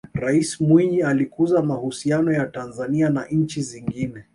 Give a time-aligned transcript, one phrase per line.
[0.13, 4.23] raisi mwinyi alikuza mahusiano ya tanzania na nchi zingine